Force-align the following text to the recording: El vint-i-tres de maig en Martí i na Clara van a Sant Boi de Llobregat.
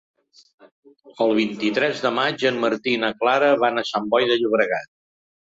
El 1.25 1.33
vint-i-tres 1.39 2.01
de 2.07 2.11
maig 2.21 2.47
en 2.51 2.57
Martí 2.65 2.95
i 2.99 3.03
na 3.05 3.13
Clara 3.21 3.53
van 3.67 3.79
a 3.83 3.87
Sant 3.93 4.11
Boi 4.17 4.29
de 4.33 4.41
Llobregat. 4.43 4.93